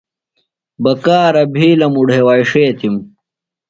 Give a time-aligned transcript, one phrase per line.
[0.83, 2.93] بکارہ بِھیلم اُڈھیواݜیتِم۔